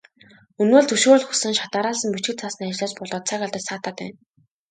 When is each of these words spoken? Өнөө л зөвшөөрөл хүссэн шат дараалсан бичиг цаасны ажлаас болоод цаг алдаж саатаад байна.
Өнөө 0.61 0.81
л 0.83 0.87
зөвшөөрөл 0.89 1.27
хүссэн 1.27 1.53
шат 1.57 1.71
дараалсан 1.75 2.09
бичиг 2.15 2.35
цаасны 2.41 2.63
ажлаас 2.71 2.93
болоод 2.99 3.23
цаг 3.29 3.39
алдаж 3.45 3.63
саатаад 3.65 3.95
байна. 3.99 4.17